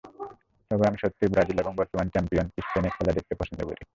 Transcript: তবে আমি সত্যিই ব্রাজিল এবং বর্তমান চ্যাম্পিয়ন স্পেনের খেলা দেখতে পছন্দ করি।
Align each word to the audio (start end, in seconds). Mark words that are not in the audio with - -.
তবে 0.71 0.83
আমি 0.87 0.97
সত্যিই 0.97 1.31
ব্রাজিল 1.33 1.57
এবং 1.59 1.73
বর্তমান 1.75 2.07
চ্যাম্পিয়ন 2.09 2.47
স্পেনের 2.65 2.93
খেলা 2.95 3.15
দেখতে 3.17 3.33
পছন্দ 3.35 3.59
করি। 3.65 3.81